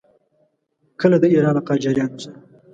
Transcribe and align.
کله 1.01 1.17
د 1.21 1.25
ایران 1.33 1.53
له 1.57 1.61
قاجاریانو 1.67 2.21
سره. 2.23 2.37